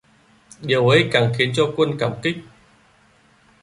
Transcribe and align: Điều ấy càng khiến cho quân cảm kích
Điều 0.61 0.87
ấy 0.89 1.09
càng 1.11 1.31
khiến 1.37 1.51
cho 1.55 1.63
quân 1.77 1.89
cảm 1.99 2.11
kích 2.23 2.35